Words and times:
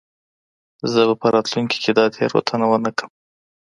زه 0.91 0.99
به 1.07 1.15
په 1.21 1.27
راتلونکې 1.35 1.77
کې 1.83 1.91
دا 1.97 2.05
تېروتنه 2.15 2.65
ونه 2.69 2.91
کړم. 2.97 3.11